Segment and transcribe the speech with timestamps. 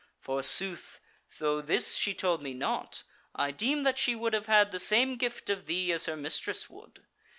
[0.19, 0.99] Forsooth,
[1.37, 3.03] though this she told me not,
[3.35, 6.67] I deem that she would have had the same gift of thee as her mistress
[6.71, 7.05] would.